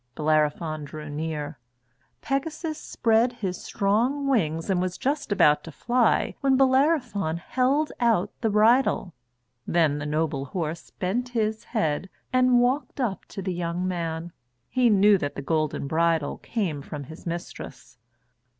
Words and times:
Bellerophon 0.15 0.83
drew 0.83 1.11
near. 1.11 1.59
Pegasus 2.23 2.79
spread 2.81 3.33
his 3.33 3.63
strong 3.63 4.27
wings 4.27 4.67
and 4.67 4.81
was 4.81 4.97
just 4.97 5.31
about 5.31 5.63
to 5.63 5.71
fly 5.71 6.33
when 6.41 6.57
Bellerophon 6.57 7.37
held 7.37 7.91
out 7.99 8.31
the 8.41 8.49
bridle. 8.49 9.13
Then 9.67 9.99
the 9.99 10.07
noble 10.07 10.45
horse 10.45 10.89
bent 10.89 11.29
his 11.37 11.65
head 11.65 12.09
and 12.33 12.59
walked 12.61 12.99
up 12.99 13.25
to 13.25 13.43
the 13.43 13.53
young 13.53 13.87
man. 13.87 14.31
He 14.69 14.89
knew 14.89 15.19
that 15.19 15.35
the 15.35 15.43
golden 15.43 15.85
bridle 15.85 16.37
came 16.39 16.81
from 16.81 17.03
his 17.03 17.27
mistress. 17.27 17.99